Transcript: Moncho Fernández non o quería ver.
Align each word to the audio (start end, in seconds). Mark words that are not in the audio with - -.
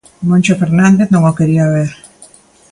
Moncho 0.27 0.59
Fernández 0.61 1.07
non 1.11 1.23
o 1.31 1.35
quería 1.39 1.71
ver. 1.75 1.89